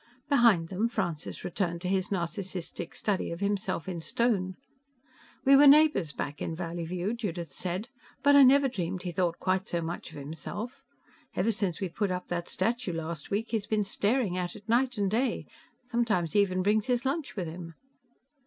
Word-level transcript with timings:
Behind 0.29 0.69
them, 0.69 0.89
Francis 0.89 1.43
returned 1.43 1.79
to 1.81 1.87
his 1.87 2.09
Narcissistic 2.09 2.95
study 2.95 3.31
of 3.31 3.39
himself 3.39 3.87
in 3.87 4.01
stone. 4.01 4.55
"We 5.45 5.55
were 5.55 5.67
neighbors 5.67 6.11
back 6.11 6.41
in 6.41 6.55
Valleyview," 6.55 7.13
Judith 7.15 7.51
said, 7.51 7.87
"but 8.23 8.35
I 8.35 8.41
never 8.41 8.67
dreamed 8.67 9.03
he 9.03 9.11
thought 9.11 9.37
quite 9.39 9.67
so 9.67 9.79
much 9.79 10.09
of 10.11 10.17
himself. 10.17 10.81
Ever 11.35 11.51
since 11.51 11.79
we 11.79 11.87
put 11.87 12.09
up 12.09 12.29
that 12.29 12.49
statue 12.49 12.93
last 12.93 13.29
week, 13.29 13.51
he's 13.51 13.67
been 13.67 13.83
staring 13.83 14.39
at 14.39 14.55
it 14.55 14.67
night 14.67 14.97
and 14.97 15.11
day. 15.11 15.45
Sometimes 15.85 16.33
he 16.33 16.41
even 16.41 16.63
brings 16.63 16.87
his 16.87 17.05
lunch 17.05 17.35
with 17.35 17.45
him." 17.45 17.75